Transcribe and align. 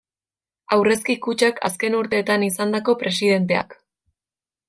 Aurrezki 0.77 1.15
kutxak 1.25 1.61
azken 1.69 1.99
urteetan 1.99 2.47
izandako 2.49 2.97
presidenteak. 3.05 3.77